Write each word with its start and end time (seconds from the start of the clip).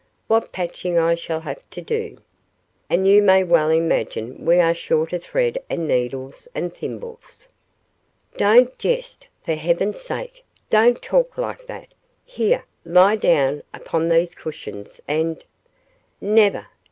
What 0.25 0.51
patching 0.51 0.97
I 0.97 1.13
shall 1.13 1.41
have 1.41 1.61
to 1.69 1.79
do! 1.79 2.17
And 2.89 3.07
you 3.07 3.21
may 3.21 3.43
well 3.43 3.69
imagine 3.69 4.43
we 4.43 4.59
are 4.59 4.73
short 4.73 5.13
of 5.13 5.23
thread 5.23 5.59
and 5.69 5.87
needles 5.87 6.47
and 6.55 6.73
thimbles" 6.73 7.49
"Don't 8.35 8.75
jest, 8.79 9.27
for 9.45 9.53
heaven's 9.53 10.01
sake! 10.01 10.43
Don't 10.71 10.99
talk 11.03 11.37
like 11.37 11.67
that. 11.67 11.89
Here! 12.25 12.65
Lie 12.83 13.17
down 13.17 13.61
upon 13.75 14.09
these 14.09 14.33
cushions 14.33 15.01
and" 15.07 15.43
"Never! 16.19 16.65